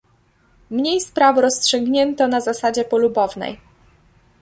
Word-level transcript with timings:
Mniej 0.69 1.01
spraw 1.01 1.37
rozstrzygnięto 1.37 2.27
na 2.27 2.41
zasadzie 2.41 2.85
polubownej 2.85 3.59